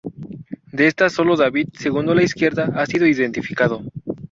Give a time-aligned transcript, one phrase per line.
[0.73, 3.83] De estas solo David, segundo a la izquierda, ha sido identificado.